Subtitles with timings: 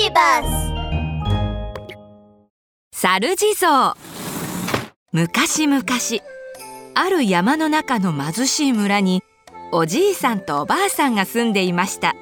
[0.00, 0.42] ビバ
[2.92, 3.96] ス猿地蔵。
[5.10, 5.82] 昔々
[6.94, 9.24] ある山の中の貧しい村に
[9.72, 12.14] おじいさんとおばあさんが住んでいました。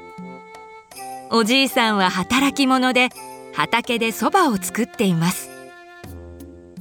[1.31, 3.11] おじいさんは働き者で
[3.53, 5.51] 畑で蕎麦を作っています。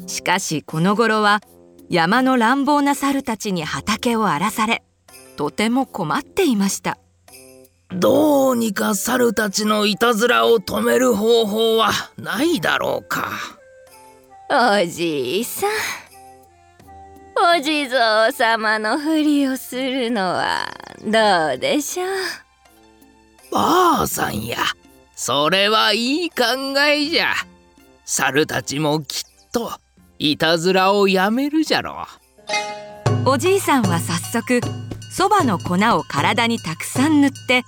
[0.07, 1.41] しかしこの頃は
[1.89, 4.81] 山の乱暴な猿たちに畑を荒らされ
[5.35, 6.97] とても困っていました。
[7.93, 13.29] どうにか猿たちのいたずらを止める方法はないだろうか。
[14.49, 15.69] おじいさん。
[17.37, 22.07] お地蔵様のふりをするのはどうでしょう。
[23.51, 24.57] ばあさんや。
[25.15, 26.45] それはいい考
[26.87, 27.33] えじゃ。
[28.05, 29.71] 猿たちもきっと
[30.19, 32.05] いたずらをやめるじゃろ
[33.25, 33.29] う。
[33.31, 34.61] おじいさんは早速
[35.17, 37.63] そばの粉を体にたくさん塗って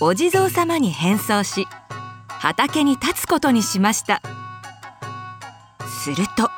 [0.00, 1.68] お地蔵様に変装し
[2.26, 4.20] 畑に立つことにしました。
[5.86, 6.50] すると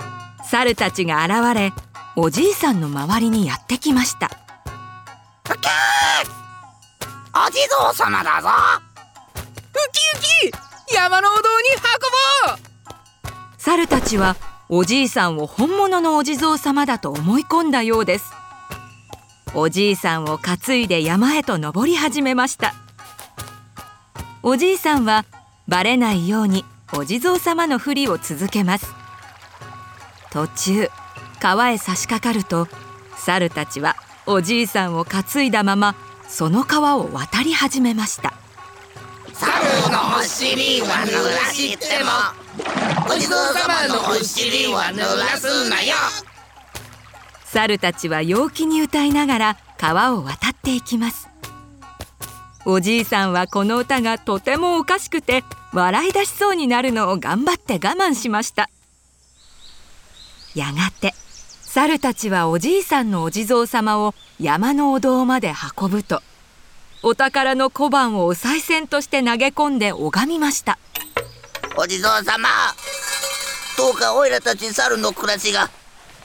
[0.43, 1.75] 猿たちが現れ
[2.17, 4.31] おじいさんの周りにやってきました。
[7.35, 8.49] お地蔵様だぞ！
[8.49, 8.53] ウ
[9.93, 10.51] キウ
[10.89, 10.95] キ！
[10.95, 11.45] 山のお堂に
[12.47, 12.59] 運ぼう！
[13.59, 14.37] 猿たちは
[14.71, 18.40] おじいさんを本物のお地蔵様だと思い込んだようです
[19.53, 22.73] おじいさんを担いで山へと登り始めました。
[24.45, 25.25] おじいさんは
[25.67, 28.87] バレないようにお地蔵様のふりを続けます。
[30.31, 30.89] 途中
[31.41, 32.69] 川へ差し掛かると
[33.17, 35.97] 猿たちはおじいさんを担いだまま
[36.29, 38.33] その川を渡り始めました。
[39.33, 39.51] 猿
[39.93, 42.11] のお尻は濡らしても
[43.13, 45.95] お地蔵様のお尻は濡らすなよ。
[47.53, 51.29] 猿たちは陽気に歌いながら川を渡っていきます。
[52.65, 58.71] おじいさんはこの歌がとてもおかしくて笑い出しそうになるのを頑張って我慢しました。
[60.55, 61.13] やがて
[61.63, 66.23] 猿たちはおじいさんのお地蔵様を山のお堂まで運ぶと
[67.03, 70.79] お宝の小判をお賽銭として投げ込んで拝みました。
[71.77, 72.49] お地蔵様
[73.77, 75.71] どうかおいらたち猿の暮らしが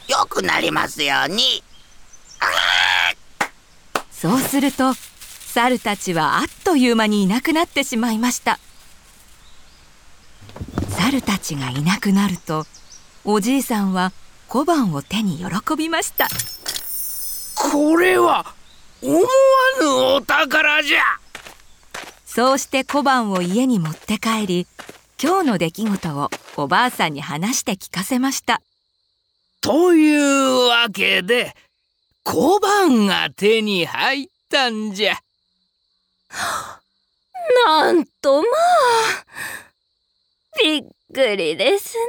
[0.07, 1.63] 良くなりますように。
[4.11, 8.59] そうすると猿たちはあっという間にいなくなってしまいました。
[10.89, 12.65] 猿たちがいなくなると
[13.23, 14.11] おじいさんは
[14.47, 16.27] 小判を手に喜びました。
[17.55, 18.53] これは
[19.01, 19.27] 思わ
[19.79, 21.01] ぬお宝じゃ。
[22.25, 24.67] そうして小判を家に持って帰り
[25.21, 28.61] 今日の出来事をおばあさんに話して聞かせました
[29.65, 31.55] というわけで
[32.23, 35.15] 小判が手に入ったんじゃ。
[37.65, 39.25] なんとまあ
[40.61, 42.03] びっくりですね。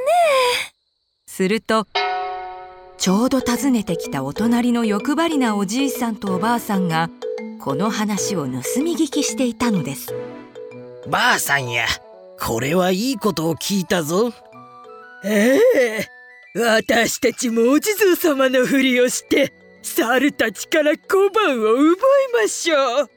[1.25, 1.87] すると
[2.99, 7.09] ちょうど訪ねてきたお隣の欲張りなおじいさんとおばあさんが
[7.59, 8.49] この話を盗
[8.83, 10.13] み聞きしていたのです。
[11.07, 11.87] ばあさんや
[12.39, 14.31] これはいいことを聞いたぞ。
[15.23, 16.16] ええ
[16.59, 19.53] 私たちもお地蔵様のふりをして
[19.83, 21.95] 猿たちから小判を奪い
[22.33, 23.09] ましょう。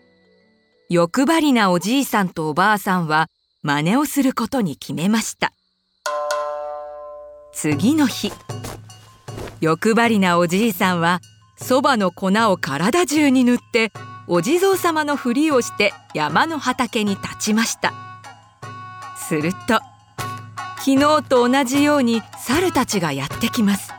[0.91, 3.28] 欲張りなおじいさんとおばあさんは
[3.62, 5.55] 真似をすることに決めました。
[7.55, 8.31] 次の日
[9.61, 11.21] 欲張りなおじいさんは
[11.57, 13.91] そばの粉を体中に塗って
[14.27, 17.95] お地蔵様のふりをして山の畑に立ちました。
[19.17, 19.81] すると
[20.82, 23.92] 昨日と同じように猿たちがやってきます。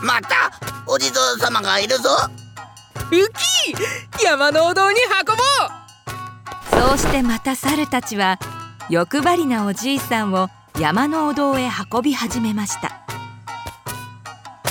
[0.00, 0.52] また
[0.86, 2.08] お地蔵様がいるぞ。
[3.10, 3.28] ウ
[4.16, 5.42] キ山のお堂に運ぼ
[6.86, 6.88] う。
[6.88, 8.38] そうしてまた猿たちは
[8.88, 13.04] 欲張りなおじいさんを山のお堂へ運び始めました。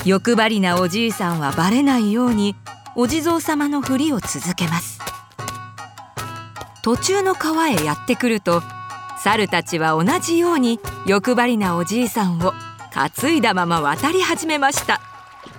[0.06, 2.56] 欲張りなおじいさんはバレないように
[2.95, 5.00] お地蔵様のふりを続けます。
[6.83, 8.63] 途中の川へやってくると
[9.23, 12.53] 猿たちは同じように欲張りなおじいさんを
[12.91, 15.00] 担いだまま渡り始めました。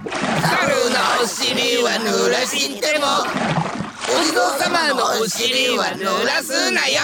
[0.04, 3.06] 猿のお尻は濡らしても
[4.08, 7.00] お地蔵様のお尻は濡らすなよ。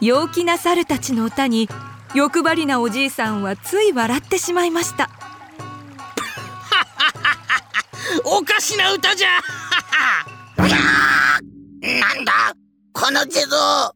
[0.00, 1.68] 陽気な猿たちの歌に
[2.14, 5.10] 欲張りなおじいさんはつい笑ってしまいました。
[8.24, 9.28] おかしな歌じゃ。
[10.56, 12.54] なんだ？
[12.92, 13.92] この地蔵ウ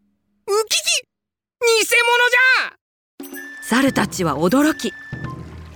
[0.69, 1.03] キキ
[1.63, 4.93] 偽物じゃ猿たちは驚き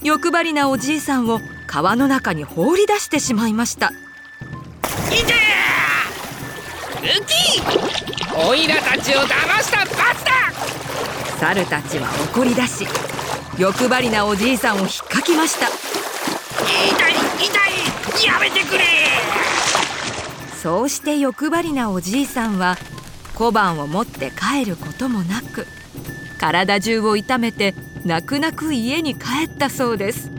[0.02, 1.38] 欲張りなおじいさんを
[1.68, 3.90] 川の中に放り出してしまいました。
[3.90, 5.32] いて
[7.04, 7.62] ウキ
[8.36, 9.28] おいらたちちを騙
[9.62, 9.94] した罰
[10.24, 10.32] だ。
[11.38, 12.84] 猿たちは怒り出し
[13.58, 15.68] 欲張りなおじいさんを引っかきました。
[15.68, 17.14] 痛い
[17.46, 18.84] 痛いやめてくれ。
[20.60, 22.76] そうして欲張りなおじいさんは
[23.36, 25.68] 小判を持って帰ることもなく
[26.44, 27.74] 体中を痛めて
[28.04, 30.30] 泣く泣く家に帰ったそうです。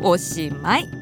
[0.00, 1.01] おしまい。